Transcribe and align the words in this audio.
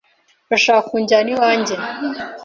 Urashaka 0.47 0.81
kunjyana 0.91 1.29
iwanjye? 1.33 1.73